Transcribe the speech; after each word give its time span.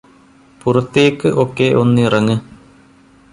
പുറത്തേക്ക് 0.61 1.29
ഒക്കെ 1.43 1.67
ഒന്നിറങ്ങ് 1.73 2.37